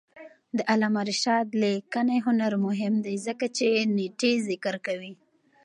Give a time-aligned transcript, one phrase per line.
[0.57, 3.67] د علامه رشاد لیکنی هنر مهم دی ځکه چې
[3.97, 5.13] نېټې ذکر کوي.